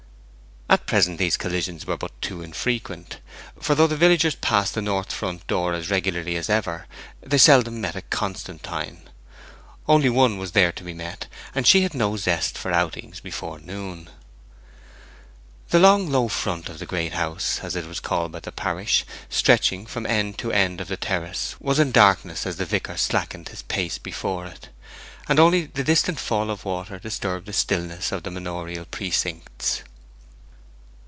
[0.69, 3.19] At present these collisions were but too infrequent,
[3.59, 6.85] for though the villagers passed the north front door as regularly as ever,
[7.19, 9.01] they seldom met a Constantine.
[9.85, 13.59] Only one was there to be met, and she had no zest for outings before
[13.59, 14.09] noon.
[15.71, 19.03] The long, low front of the Great House, as it was called by the parish,
[19.29, 23.49] stretching from end to end of the terrace, was in darkness as the vicar slackened
[23.49, 24.69] his pace before it,
[25.27, 29.83] and only the distant fall of water disturbed the stillness of the manorial precincts.